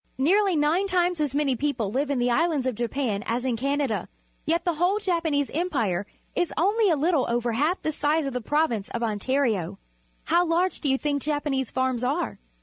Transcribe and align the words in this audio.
Nearly 0.17 0.55
nine 0.55 0.87
times 0.87 1.21
as 1.21 1.35
many 1.35 1.55
people 1.55 1.91
live 1.91 2.09
in 2.09 2.17
the 2.17 2.31
islands 2.31 2.65
of 2.65 2.73
Japan 2.73 3.23
as 3.27 3.45
in 3.45 3.55
Canada, 3.55 4.07
yet 4.47 4.65
the 4.65 4.73
whole 4.73 4.97
Japanese 4.97 5.51
Em 5.53 5.69
pire 5.69 6.07
is 6.33 6.51
only 6.57 6.89
a 6.89 6.95
Httle 6.95 7.29
over 7.29 7.51
half 7.51 7.79
the 7.83 7.91
size 7.91 8.25
of 8.25 8.33
the 8.33 8.41
prov 8.41 8.71
ince 8.71 8.89
of 8.89 9.03
Ontario. 9.03 9.77
How 10.23 10.43
large 10.43 10.81
do 10.81 10.89
you 10.89 10.97
think 10.97 11.21
Japanese 11.21 11.69
farms 11.69 12.03
are? 12.03 12.39